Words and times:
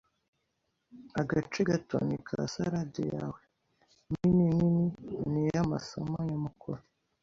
Agace 1.21 1.61
gato 1.69 1.95
ni 2.07 2.17
ka 2.27 2.37
salade 2.53 3.03
yawe, 3.15 3.41
nini 4.11 4.45
nini 4.57 4.87
ni 5.31 5.39
iyamasomo 5.49 6.15
nyamukuru. 6.29 6.81